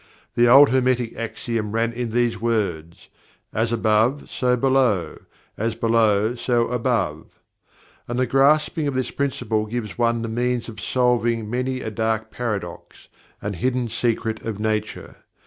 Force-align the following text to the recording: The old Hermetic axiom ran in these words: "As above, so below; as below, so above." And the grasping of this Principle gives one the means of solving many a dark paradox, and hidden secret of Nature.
The 0.33 0.47
old 0.47 0.69
Hermetic 0.69 1.15
axiom 1.15 1.73
ran 1.73 1.93
in 1.93 2.09
these 2.09 2.41
words: 2.41 3.09
"As 3.53 3.71
above, 3.71 4.31
so 4.31 4.57
below; 4.57 5.19
as 5.59 5.75
below, 5.75 6.33
so 6.33 6.69
above." 6.69 7.39
And 8.07 8.17
the 8.17 8.25
grasping 8.25 8.87
of 8.87 8.95
this 8.95 9.11
Principle 9.11 9.67
gives 9.67 9.99
one 9.99 10.23
the 10.23 10.27
means 10.27 10.67
of 10.69 10.81
solving 10.81 11.51
many 11.51 11.81
a 11.81 11.91
dark 11.91 12.31
paradox, 12.31 13.09
and 13.43 13.57
hidden 13.57 13.89
secret 13.89 14.41
of 14.41 14.59
Nature. 14.59 15.17